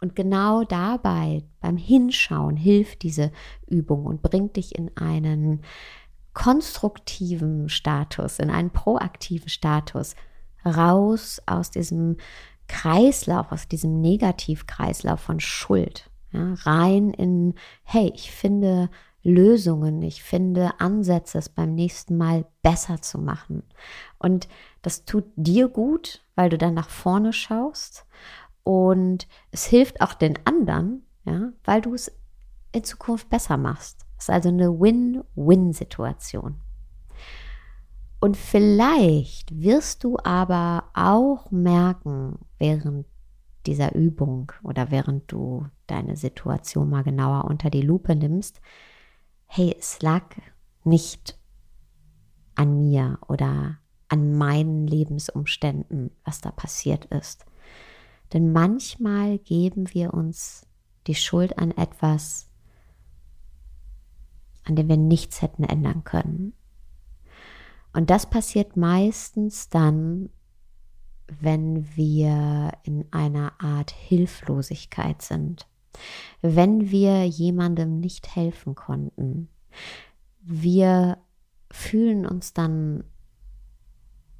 Und 0.00 0.14
genau 0.14 0.62
dabei, 0.64 1.42
beim 1.60 1.76
Hinschauen, 1.76 2.56
hilft 2.56 3.02
diese 3.02 3.32
Übung 3.66 4.06
und 4.06 4.22
bringt 4.22 4.56
dich 4.56 4.78
in 4.78 4.96
einen 4.96 5.62
konstruktiven 6.34 7.68
Status, 7.68 8.38
in 8.38 8.50
einen 8.50 8.70
proaktiven 8.70 9.48
Status, 9.48 10.14
raus 10.64 11.42
aus 11.46 11.70
diesem 11.72 12.16
Kreislauf, 12.68 13.50
aus 13.50 13.66
diesem 13.66 14.00
Negativkreislauf 14.00 15.20
von 15.20 15.40
Schuld 15.40 16.11
ja, 16.32 16.54
rein 16.62 17.10
in, 17.10 17.54
hey, 17.84 18.10
ich 18.14 18.30
finde 18.30 18.90
Lösungen, 19.22 20.02
ich 20.02 20.22
finde 20.22 20.80
Ansätze, 20.80 21.38
es 21.38 21.48
beim 21.48 21.74
nächsten 21.74 22.16
Mal 22.16 22.44
besser 22.62 23.00
zu 23.00 23.18
machen. 23.18 23.62
Und 24.18 24.48
das 24.82 25.04
tut 25.04 25.24
dir 25.36 25.68
gut, 25.68 26.24
weil 26.34 26.50
du 26.50 26.58
dann 26.58 26.74
nach 26.74 26.88
vorne 26.88 27.32
schaust 27.32 28.06
und 28.64 29.28
es 29.50 29.64
hilft 29.64 30.00
auch 30.00 30.14
den 30.14 30.38
anderen, 30.44 31.04
ja, 31.24 31.52
weil 31.64 31.80
du 31.80 31.94
es 31.94 32.12
in 32.72 32.84
Zukunft 32.84 33.28
besser 33.28 33.56
machst. 33.56 34.06
Es 34.18 34.24
ist 34.24 34.30
also 34.30 34.48
eine 34.48 34.80
Win-Win-Situation. 34.80 36.56
Und 38.20 38.36
vielleicht 38.36 39.60
wirst 39.60 40.04
du 40.04 40.16
aber 40.22 40.84
auch 40.94 41.50
merken, 41.50 42.38
während 42.58 43.06
dieser 43.66 43.94
Übung 43.94 44.52
oder 44.62 44.90
während 44.90 45.30
du 45.30 45.66
deine 45.92 46.16
Situation 46.16 46.90
mal 46.90 47.04
genauer 47.04 47.44
unter 47.44 47.70
die 47.70 47.82
Lupe 47.82 48.16
nimmst, 48.16 48.60
hey, 49.46 49.76
es 49.78 50.00
lag 50.02 50.24
nicht 50.84 51.38
an 52.54 52.78
mir 52.78 53.18
oder 53.28 53.78
an 54.08 54.36
meinen 54.36 54.86
Lebensumständen, 54.86 56.10
was 56.24 56.40
da 56.40 56.50
passiert 56.50 57.06
ist. 57.06 57.46
Denn 58.32 58.52
manchmal 58.52 59.38
geben 59.38 59.92
wir 59.92 60.14
uns 60.14 60.66
die 61.06 61.14
Schuld 61.14 61.58
an 61.58 61.70
etwas, 61.70 62.48
an 64.64 64.76
dem 64.76 64.88
wir 64.88 64.96
nichts 64.96 65.42
hätten 65.42 65.64
ändern 65.64 66.04
können. 66.04 66.54
Und 67.92 68.10
das 68.10 68.28
passiert 68.28 68.76
meistens 68.76 69.68
dann, 69.68 70.30
wenn 71.40 71.96
wir 71.96 72.72
in 72.84 73.06
einer 73.12 73.52
Art 73.60 73.90
Hilflosigkeit 73.90 75.22
sind, 75.22 75.66
wenn 76.40 76.90
wir 76.90 77.24
jemandem 77.26 78.00
nicht 78.00 78.34
helfen 78.34 78.74
konnten. 78.74 79.48
Wir 80.40 81.18
fühlen 81.70 82.26
uns 82.26 82.52
dann 82.52 83.04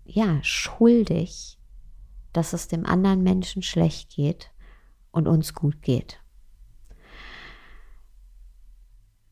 ja 0.04 0.42
schuldig, 0.42 1.58
dass 2.32 2.52
es 2.52 2.68
dem 2.68 2.86
anderen 2.86 3.22
Menschen 3.22 3.62
schlecht 3.62 4.10
geht 4.10 4.50
und 5.10 5.28
uns 5.28 5.54
gut 5.54 5.82
geht. 5.82 6.18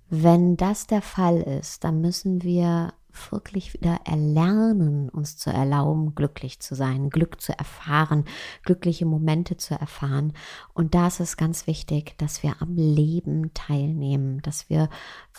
Wenn 0.08 0.56
das 0.56 0.86
der 0.86 1.02
Fall 1.02 1.40
ist, 1.40 1.84
dann 1.84 2.00
müssen 2.00 2.42
wir 2.42 2.92
wirklich 3.30 3.74
wieder 3.74 4.00
erlernen, 4.04 5.08
uns 5.08 5.36
zu 5.36 5.50
erlauben, 5.50 6.14
glücklich 6.14 6.60
zu 6.60 6.74
sein, 6.74 7.10
Glück 7.10 7.40
zu 7.40 7.56
erfahren, 7.58 8.24
glückliche 8.64 9.06
Momente 9.06 9.56
zu 9.56 9.74
erfahren. 9.74 10.32
Und 10.74 10.94
da 10.94 11.06
ist 11.08 11.20
es 11.20 11.36
ganz 11.36 11.66
wichtig, 11.66 12.16
dass 12.18 12.42
wir 12.42 12.56
am 12.60 12.76
Leben 12.76 13.52
teilnehmen, 13.54 14.40
dass 14.42 14.70
wir 14.70 14.88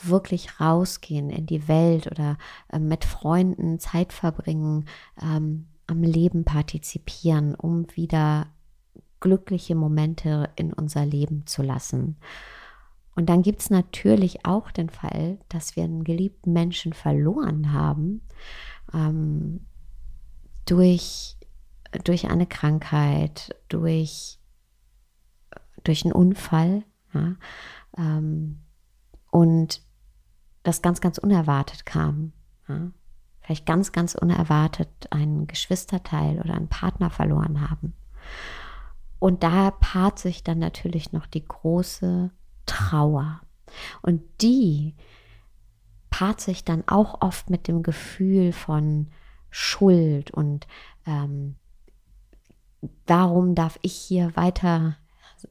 wirklich 0.04 0.60
rausgehen 0.60 1.30
in 1.30 1.46
die 1.46 1.68
Welt 1.68 2.08
oder 2.08 2.38
äh, 2.70 2.80
mit 2.80 3.06
Freunden 3.06 3.80
Zeit 3.80 4.14
verbringen, 4.14 4.86
ähm, 5.22 5.68
am 5.88 6.04
Leben 6.04 6.46
partizipieren, 6.46 7.56
um 7.56 7.86
wieder 7.96 8.48
glückliche 9.20 9.76
Momente 9.76 10.50
in 10.56 10.74
unser 10.74 11.06
Leben 11.06 11.46
zu 11.46 11.62
lassen. 11.62 12.18
Und 13.16 13.28
dann 13.28 13.42
gibt 13.42 13.62
es 13.62 13.70
natürlich 13.70 14.46
auch 14.46 14.72
den 14.72 14.90
Fall, 14.90 15.38
dass 15.50 15.76
wir 15.76 15.84
einen 15.84 16.04
geliebten 16.04 16.54
Menschen 16.54 16.94
verloren 16.94 17.74
haben 17.74 18.22
ähm, 18.94 19.66
durch, 20.66 21.38
durch 22.04 22.30
eine 22.30 22.48
Krankheit, 22.48 23.56
durch, 23.68 24.40
durch 25.84 26.06
einen 26.06 26.14
Unfall. 26.14 26.84
Ja, 27.14 27.36
ähm, 27.98 28.62
und 29.30 29.82
das 30.64 30.82
ganz, 30.82 31.02
ganz 31.02 31.18
unerwartet 31.18 31.86
kam. 31.86 32.32
Ja, 32.70 32.92
vielleicht 33.42 33.66
ganz, 33.66 33.92
ganz 33.92 34.16
unerwartet 34.16 34.90
einen 35.10 35.48
Geschwisterteil 35.48 36.40
oder 36.40 36.54
einen 36.54 36.70
Partner 36.70 37.10
verloren 37.10 37.70
haben. 37.70 37.94
Und 39.20 39.44
da 39.44 39.72
paart 39.72 40.20
sich 40.20 40.44
dann 40.44 40.60
natürlich 40.60 41.12
noch 41.12 41.26
die 41.26 41.46
große 41.46 42.32
Trauer. 42.66 43.42
Und 44.02 44.22
die 44.42 44.96
paart 46.10 46.42
sich 46.42 46.66
dann 46.66 46.84
auch 46.88 47.22
oft 47.22 47.50
mit 47.50 47.68
dem 47.68 47.84
Gefühl 47.84 48.52
von 48.54 49.08
Schuld 49.50 50.32
und 50.32 50.68
ähm, 51.06 51.56
warum 53.08 53.56
darf 53.56 53.80
ich 53.82 53.94
hier 53.94 54.36
weiter 54.36 54.98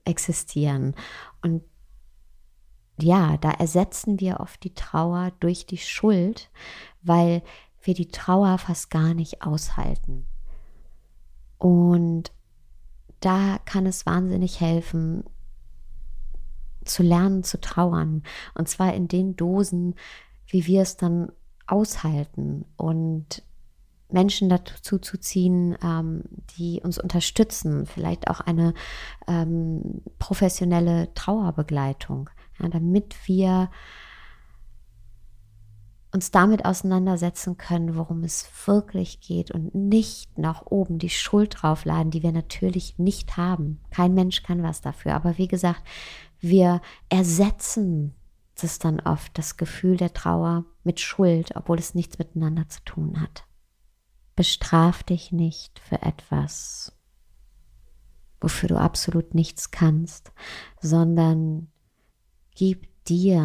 existieren? 0.05 0.95
Und 1.43 1.63
ja, 3.01 3.37
da 3.39 3.51
ersetzen 3.51 4.21
wir 4.21 4.41
oft 4.41 4.63
die 4.63 4.75
Trauer 4.75 5.33
durch 5.41 5.67
die 5.67 5.79
Schuld, 5.79 6.51
weil 7.03 7.43
wir 7.83 7.95
die 7.95 8.09
Trauer 8.09 8.59
fast 8.59 8.91
gar 8.91 9.15
nicht 9.15 9.43
aushalten. 9.43 10.27
Und 11.59 12.33
da 13.21 13.59
kann 13.65 13.87
es 13.87 14.07
wahnsinnig 14.07 14.61
helfen, 14.61 15.25
zu 16.85 17.03
lernen 17.03 17.43
zu 17.43 17.61
trauern. 17.61 18.23
Und 18.55 18.69
zwar 18.69 18.95
in 18.95 19.09
den 19.09 19.37
Dosen, 19.37 19.95
wie 20.47 20.67
wir 20.67 20.83
es 20.83 20.97
dann 20.97 21.33
aushalten 21.67 22.65
und 22.77 23.43
Menschen 24.13 24.49
dazu 24.49 24.99
zu 24.99 25.19
ziehen, 25.19 25.77
ähm, 25.85 26.25
die 26.59 26.81
uns 26.83 26.99
unterstützen, 26.99 27.87
vielleicht 27.87 28.29
auch 28.29 28.41
eine 28.41 28.75
ähm, 29.29 30.03
professionelle 30.19 31.15
Trauerbegleitung. 31.15 32.29
ja, 32.61 32.69
damit 32.69 33.15
wir 33.27 33.71
uns 36.13 36.33
damit 36.33 36.65
auseinandersetzen 36.65 37.57
können, 37.57 37.95
worum 37.95 38.25
es 38.25 38.49
wirklich 38.67 39.21
geht 39.21 39.53
und 39.53 39.75
nicht 39.75 40.37
nach 40.39 40.67
oben 40.67 40.99
die 40.99 41.11
Schuld 41.11 41.63
draufladen, 41.63 42.11
die 42.11 42.23
wir 42.23 42.33
natürlich 42.33 42.99
nicht 42.99 43.37
haben. 43.37 43.81
Kein 43.91 44.15
Mensch 44.15 44.43
kann 44.43 44.63
was 44.63 44.81
dafür. 44.81 45.15
Aber 45.15 45.39
wie 45.39 45.47
gesagt, 45.47 45.83
wir 46.41 46.81
ersetzen 47.09 48.15
das 48.63 48.79
dann 48.79 49.01
oft, 49.01 49.37
das 49.39 49.57
Gefühl 49.57 49.97
der 49.97 50.13
Trauer 50.13 50.65
mit 50.85 51.01
Schuld, 51.01 51.57
obwohl 51.57 51.79
es 51.79 51.95
nichts 51.95 52.19
miteinander 52.19 52.69
zu 52.69 52.83
tun 52.85 53.21
hat. 53.21 53.45
Bestraf 54.37 55.03
dich 55.03 55.33
nicht 55.33 55.79
für 55.79 56.03
etwas, 56.03 56.97
wofür 58.41 58.69
du 58.69 58.77
absolut 58.77 59.35
nichts 59.35 59.71
kannst, 59.71 60.33
sondern 60.81 61.69
gib 62.55 62.89
dir 63.05 63.41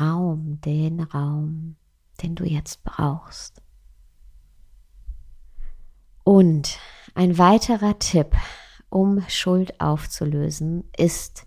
Raum, 0.00 0.60
den 0.60 1.00
Raum, 1.00 1.76
den 2.22 2.34
du 2.34 2.44
jetzt 2.44 2.82
brauchst. 2.84 3.62
Und 6.24 6.78
ein 7.14 7.38
weiterer 7.38 7.98
Tipp, 7.98 8.36
um 8.88 9.22
Schuld 9.28 9.80
aufzulösen, 9.80 10.84
ist 10.96 11.46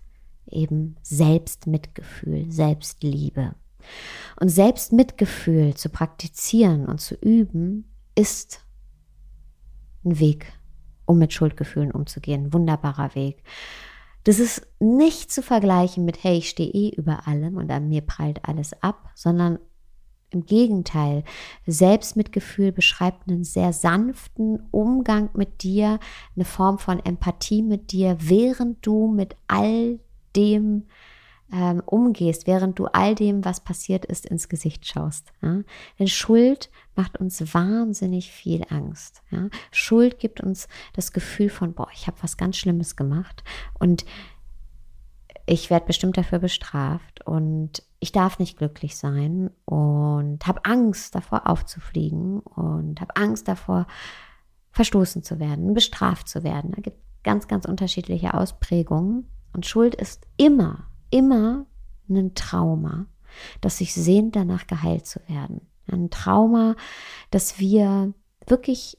eben 0.54 0.96
Selbstmitgefühl, 1.02 2.50
Selbstliebe. 2.50 3.54
Und 4.40 4.48
Selbstmitgefühl 4.48 5.74
zu 5.74 5.88
praktizieren 5.88 6.86
und 6.86 7.00
zu 7.00 7.14
üben, 7.16 7.84
ist 8.14 8.64
ein 10.04 10.18
Weg, 10.18 10.52
um 11.06 11.18
mit 11.18 11.32
Schuldgefühlen 11.32 11.90
umzugehen. 11.90 12.46
Ein 12.46 12.52
wunderbarer 12.52 13.14
Weg. 13.14 13.42
Das 14.24 14.38
ist 14.38 14.66
nicht 14.80 15.30
zu 15.30 15.42
vergleichen 15.42 16.04
mit, 16.04 16.24
hey, 16.24 16.38
ich 16.38 16.48
stehe 16.48 16.70
eh 16.70 16.90
über 16.90 17.28
allem 17.28 17.56
und 17.56 17.70
an 17.70 17.88
mir 17.88 18.00
prallt 18.00 18.44
alles 18.44 18.72
ab, 18.82 19.10
sondern 19.14 19.58
im 20.30 20.46
Gegenteil, 20.46 21.24
Selbstmitgefühl 21.66 22.72
beschreibt 22.72 23.28
einen 23.28 23.44
sehr 23.44 23.72
sanften 23.72 24.66
Umgang 24.70 25.30
mit 25.34 25.62
dir, 25.62 26.00
eine 26.34 26.44
Form 26.44 26.78
von 26.78 26.98
Empathie 26.98 27.62
mit 27.62 27.92
dir, 27.92 28.16
während 28.20 28.84
du 28.84 29.06
mit 29.06 29.36
all 29.46 30.00
dem 30.36 30.86
ähm, 31.52 31.82
umgehst, 31.84 32.46
während 32.46 32.78
du 32.78 32.86
all 32.86 33.14
dem, 33.14 33.44
was 33.44 33.60
passiert 33.60 34.04
ist, 34.04 34.26
ins 34.26 34.48
Gesicht 34.48 34.86
schaust. 34.86 35.32
Ja? 35.42 35.60
Denn 35.98 36.08
Schuld 36.08 36.70
macht 36.96 37.18
uns 37.18 37.54
wahnsinnig 37.54 38.30
viel 38.30 38.64
Angst. 38.70 39.22
Ja? 39.30 39.48
Schuld 39.70 40.18
gibt 40.18 40.40
uns 40.40 40.68
das 40.94 41.12
Gefühl 41.12 41.50
von, 41.50 41.74
boah, 41.74 41.88
ich 41.92 42.06
habe 42.06 42.16
was 42.22 42.36
ganz 42.36 42.56
Schlimmes 42.56 42.96
gemacht 42.96 43.44
und 43.78 44.04
ich 45.46 45.68
werde 45.68 45.86
bestimmt 45.86 46.16
dafür 46.16 46.38
bestraft 46.38 47.26
und 47.26 47.82
ich 48.00 48.12
darf 48.12 48.38
nicht 48.38 48.56
glücklich 48.56 48.96
sein 48.96 49.50
und 49.66 50.46
habe 50.46 50.64
Angst 50.64 51.14
davor 51.14 51.48
aufzufliegen 51.48 52.40
und 52.40 53.00
habe 53.00 53.16
Angst 53.16 53.46
davor 53.48 53.86
verstoßen 54.70 55.22
zu 55.22 55.38
werden, 55.38 55.74
bestraft 55.74 56.28
zu 56.28 56.42
werden. 56.44 56.72
Da 56.72 56.80
gibt 56.80 56.98
ganz, 57.22 57.46
ganz 57.46 57.66
unterschiedliche 57.66 58.34
Ausprägungen. 58.34 59.28
Und 59.54 59.66
Schuld 59.66 59.94
ist 59.94 60.26
immer, 60.36 60.88
immer 61.10 61.66
ein 62.08 62.34
Trauma, 62.34 63.06
das 63.60 63.78
sich 63.78 63.94
sehnt, 63.94 64.36
danach 64.36 64.66
geheilt 64.66 65.06
zu 65.06 65.20
werden. 65.28 65.62
Ein 65.86 66.10
Trauma, 66.10 66.76
das 67.30 67.58
wir 67.58 68.12
wirklich 68.46 68.98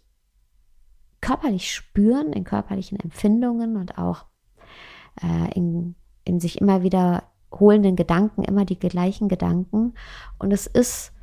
körperlich 1.22 1.74
spüren, 1.74 2.34
in 2.34 2.44
körperlichen 2.44 3.00
Empfindungen 3.00 3.78
und 3.78 3.98
auch 3.98 4.26
äh, 5.22 5.52
in, 5.56 5.96
in 6.24 6.39
sich 6.39 6.62
immer 6.62 6.84
wieder 6.84 7.24
holenden 7.52 7.96
Gedanken, 7.96 8.44
immer 8.44 8.65
die 8.65 8.78
gleichen 8.78 9.28
Gedanken. 9.28 9.94
Und 10.38 10.52
es 10.52 10.68
ist 10.68 11.13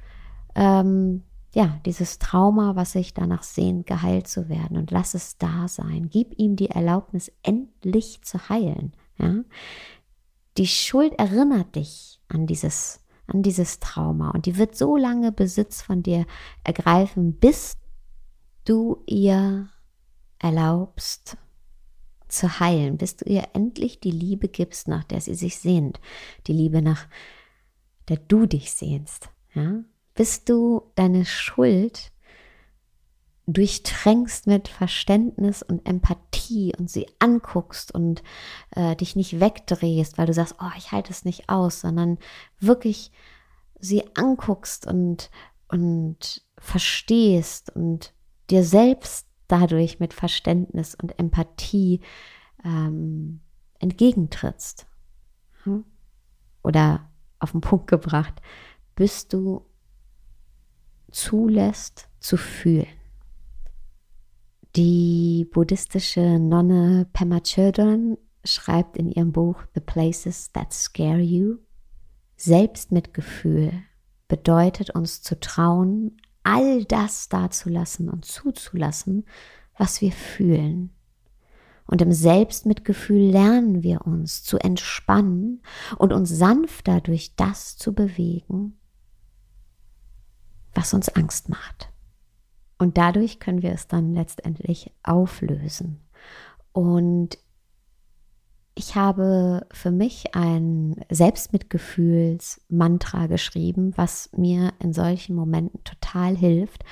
ähm, 0.55 1.25
ja, 1.55 1.79
dieses 1.85 2.19
Trauma, 2.19 2.77
was 2.77 2.93
sich 2.93 3.13
danach 3.13 3.43
sehnt, 3.43 3.87
geheilt 3.87 4.27
zu 4.27 4.49
werden 4.49 4.77
und 4.79 4.91
lass 4.91 5.15
es 5.15 5.37
da 5.37 5.69
sein. 5.69 6.09
Gib 6.11 6.39
ihm 6.39 6.57
die 6.57 6.71
Erlaubnis, 6.71 7.31
endlich 7.43 8.23
zu 8.23 8.49
heilen. 8.49 8.93
Ja? 9.19 9.45
Die 10.59 10.67
Schuld 10.67 11.15
erinnert 11.15 11.77
dich 11.77 12.21
an 12.29 12.47
dieses, 12.47 13.01
an 13.27 13.43
dieses 13.43 13.81
Trauma 13.81 14.31
und 14.31 14.47
die 14.47 14.59
wird 14.59 14.77
so 14.77 14.97
lange 14.97 15.33
Besitz 15.33 15.83
von 15.83 16.03
dir 16.03 16.27
ergreifen, 16.65 17.35
bis 17.35 17.77
du 18.65 19.03
ihr 19.07 19.69
erlaubst 20.39 21.37
zu 22.29 22.61
heilen, 22.61 22.97
bis 22.97 23.17
du 23.17 23.27
ihr 23.27 23.49
endlich 23.55 24.01
die 24.01 24.11
Liebe 24.11 24.49
gibst, 24.49 24.89
nach 24.89 25.05
der 25.05 25.21
sie 25.21 25.35
sich 25.35 25.59
sehnt, 25.59 26.01
die 26.47 26.53
Liebe 26.53 26.83
nach 26.83 27.07
der 28.09 28.17
du 28.17 28.47
dich 28.47 28.73
sehnst, 28.73 29.31
ja? 29.55 29.85
bis 30.15 30.45
du 30.45 30.83
deine 30.97 31.25
Schuld 31.25 32.13
durchtränkst 33.47 34.47
mit 34.47 34.69
Verständnis 34.69 35.63
und 35.63 35.87
Empathie 35.87 36.73
und 36.79 36.89
sie 36.89 37.07
anguckst 37.19 37.93
und 37.93 38.23
äh, 38.71 38.95
dich 38.97 39.17
nicht 39.17 39.41
wegdrehst, 39.41 40.17
weil 40.17 40.27
du 40.27 40.33
sagst, 40.33 40.57
oh, 40.61 40.71
ich 40.77 40.93
halte 40.93 41.13
es 41.13 41.25
nicht 41.25 41.49
aus, 41.49 41.81
sondern 41.81 42.19
wirklich 42.61 43.11
sie 43.81 44.05
anguckst 44.17 44.87
und, 44.87 45.31
und 45.69 46.43
verstehst 46.59 47.75
und 47.75 48.15
dir 48.49 48.63
selbst 48.63 49.27
dadurch 49.49 49.99
mit 49.99 50.15
Verständnis 50.15 50.95
und 50.95 51.19
Empathie 51.19 52.01
ähm, 52.65 53.41
entgegentrittst. 53.81 54.87
Hm? 55.65 55.85
Oder 56.63 57.11
auf 57.41 57.51
den 57.51 57.61
Punkt 57.61 57.89
gebracht, 57.89 58.41
bis 58.95 59.27
du 59.27 59.67
zulässt 61.11 62.09
zu 62.21 62.37
fühlen. 62.37 62.87
Die 64.75 65.47
buddhistische 65.53 66.39
Nonne 66.39 67.07
Pema 67.13 67.41
Chodron 67.41 68.17
schreibt 68.43 68.97
in 68.97 69.07
ihrem 69.07 69.31
Buch 69.31 69.63
The 69.75 69.81
Places 69.81 70.51
That 70.53 70.73
Scare 70.73 71.21
You, 71.21 71.59
Selbstmitgefühl 72.37 73.71
bedeutet 74.29 74.89
uns 74.89 75.21
zu 75.21 75.39
trauen, 75.39 76.17
all 76.43 76.87
das 76.87 77.29
dazulassen 77.29 78.09
und 78.09 78.25
zuzulassen, 78.25 79.27
was 79.77 80.01
wir 80.01 80.11
fühlen. 80.11 80.95
Und 81.87 82.01
im 82.01 82.13
Selbstmitgefühl 82.13 83.31
lernen 83.31 83.83
wir 83.83 84.07
uns 84.07 84.43
zu 84.43 84.57
entspannen 84.57 85.63
und 85.99 86.15
uns 86.15 86.31
sanfter 86.31 87.03
durch 87.03 87.37
das 87.37 87.77
zu 87.77 87.93
bewegen, 87.93 88.79
was 90.73 90.95
uns 90.95 91.11
Angst 91.11 91.51
macht. 91.51 91.92
Und 92.83 92.99
dadurch 92.99 93.39
können 93.39 93.63
wir 93.63 93.71
es 93.71 93.87
dann 93.87 94.13
letztendlich 94.13 94.91
auflösen. 95.05 96.01
Und 96.73 97.39
ich 98.75 98.97
habe 98.97 99.69
für 99.71 99.93
mich 99.93 100.35
ein 100.35 100.97
Selbstmitgefühlsmantra 101.09 103.29
geschrieben, 103.29 103.93
was 103.95 104.31
mir 104.37 104.73
in 104.81 104.93
solchen 104.93 105.37
Momenten 105.37 105.85
total 105.85 106.37
hilft 106.37 106.83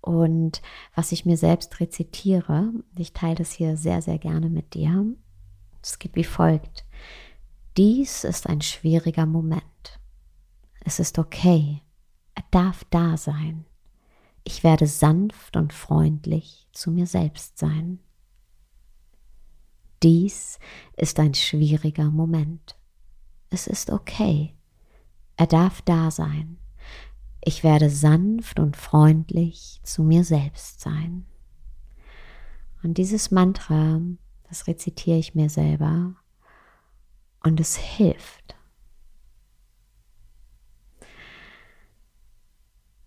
und 0.00 0.62
was 0.94 1.10
ich 1.10 1.26
mir 1.26 1.36
selbst 1.36 1.80
rezitiere. 1.80 2.72
Ich 2.96 3.12
teile 3.12 3.34
das 3.34 3.50
hier 3.50 3.76
sehr, 3.76 4.00
sehr 4.00 4.18
gerne 4.18 4.48
mit 4.48 4.74
dir. 4.74 5.04
Es 5.82 5.98
geht 5.98 6.14
wie 6.14 6.22
folgt. 6.22 6.84
Dies 7.76 8.22
ist 8.22 8.48
ein 8.48 8.60
schwieriger 8.60 9.26
Moment. 9.26 9.98
Es 10.84 11.00
ist 11.00 11.18
okay. 11.18 11.82
Er 12.36 12.44
darf 12.52 12.84
da 12.90 13.16
sein. 13.16 13.64
Ich 14.44 14.64
werde 14.64 14.86
sanft 14.86 15.56
und 15.56 15.72
freundlich 15.72 16.66
zu 16.72 16.90
mir 16.90 17.06
selbst 17.06 17.58
sein. 17.58 18.00
Dies 20.02 20.58
ist 20.96 21.20
ein 21.20 21.34
schwieriger 21.34 22.10
Moment. 22.10 22.76
Es 23.50 23.66
ist 23.66 23.90
okay. 23.90 24.54
Er 25.36 25.46
darf 25.46 25.82
da 25.82 26.10
sein. 26.10 26.58
Ich 27.44 27.64
werde 27.64 27.90
sanft 27.90 28.58
und 28.58 28.76
freundlich 28.76 29.80
zu 29.84 30.02
mir 30.02 30.24
selbst 30.24 30.80
sein. 30.80 31.26
Und 32.82 32.98
dieses 32.98 33.30
Mantra, 33.30 34.00
das 34.48 34.66
rezitiere 34.66 35.18
ich 35.18 35.34
mir 35.34 35.50
selber 35.50 36.14
und 37.42 37.60
es 37.60 37.76
hilft. 37.76 38.56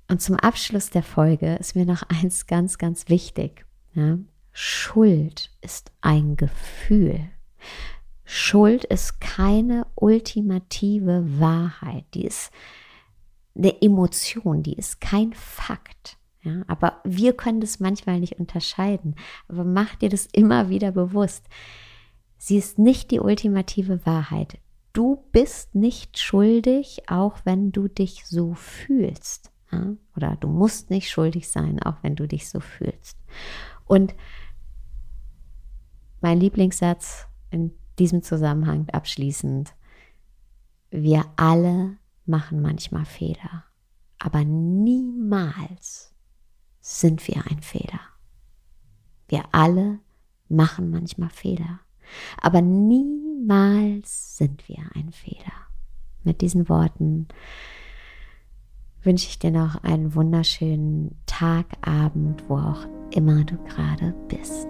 Und 0.08 0.22
zum 0.22 0.36
Abschluss 0.36 0.90
der 0.90 1.04
Folge 1.04 1.56
ist 1.56 1.76
mir 1.76 1.86
noch 1.86 2.04
eins 2.04 2.46
ganz, 2.48 2.78
ganz 2.78 3.10
wichtig. 3.10 3.66
Ja? 3.94 4.20
Schuld 4.52 5.52
ist 5.62 5.92
ein 6.02 6.38
Gefühl. 6.38 7.30
Schuld 8.24 8.86
ist 8.86 9.20
keine 9.20 9.86
ultimative 9.96 11.40
Wahrheit. 11.40 12.06
Die 12.14 12.26
ist 12.26 12.52
eine 13.56 13.82
Emotion, 13.82 14.64
die 14.64 14.74
ist 14.74 15.02
kein 15.02 15.34
Fakt. 15.34 16.18
Ja, 16.42 16.64
aber 16.68 17.02
wir 17.04 17.34
können 17.34 17.60
das 17.60 17.80
manchmal 17.80 18.20
nicht 18.20 18.40
unterscheiden. 18.40 19.16
Aber 19.48 19.64
mach 19.64 19.96
dir 19.96 20.10
das 20.10 20.28
immer 20.28 20.70
wieder 20.70 20.92
bewusst. 20.92 21.46
Sie 22.38 22.58
ist 22.58 22.78
nicht 22.78 23.10
die 23.10 23.20
ultimative 23.20 24.06
Wahrheit. 24.06 24.60
du 24.96 25.24
bist 25.32 25.76
nicht 25.76 26.20
schuldig, 26.20 27.04
auch 27.08 27.40
wenn 27.44 27.72
du 27.72 27.88
dich 27.88 28.26
so 28.26 28.54
fühlst. 28.54 29.52
Ja? 29.76 29.96
Oder 30.16 30.36
du 30.38 30.48
musst 30.48 30.90
nicht 30.90 31.10
schuldig 31.10 31.50
sein, 31.50 31.82
auch 31.82 31.98
wenn 32.02 32.16
du 32.16 32.28
dich 32.28 32.50
so 32.50 32.60
fühlst. 32.60 33.18
Und 33.86 34.16
mein 36.22 36.40
Lieblingssatz 36.40 37.28
in 37.52 37.72
diesem 38.00 38.24
Zusammenhang 38.24 38.90
abschließend. 38.90 39.74
Wir 40.90 41.26
alle 41.36 41.98
machen 42.26 42.62
manchmal 42.62 43.06
Fehler, 43.06 43.66
aber 44.20 44.44
niemals 44.44 46.14
sind 46.80 47.28
wir 47.28 47.46
ein 47.48 47.62
Fehler. 47.62 48.00
Wir 49.28 49.44
alle 49.52 50.00
machen 50.50 50.90
manchmal 50.90 51.30
Fehler, 51.30 51.80
aber 52.42 52.62
niemals 52.62 54.38
sind 54.38 54.68
wir 54.68 54.90
ein 54.96 55.12
Fehler. 55.12 55.54
Mit 56.24 56.42
diesen 56.42 56.70
Worten 56.70 57.28
wünsche 59.06 59.28
ich 59.28 59.40
dir 59.40 59.52
noch 59.52 59.84
einen 59.84 60.16
wunderschönen 60.16 61.16
Tag, 61.26 61.66
Abend, 61.82 62.44
wo 62.48 62.56
auch 62.56 62.86
immer 63.12 63.44
du 63.44 63.58
gerade 63.66 64.14
bist. 64.28 64.68